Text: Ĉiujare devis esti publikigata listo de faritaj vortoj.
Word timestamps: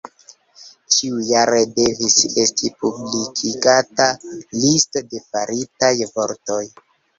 Ĉiujare 0.93 1.59
devis 1.79 2.15
esti 2.45 2.71
publikigata 2.81 4.09
listo 4.65 5.07
de 5.13 5.23
faritaj 5.29 5.95
vortoj. 6.19 6.61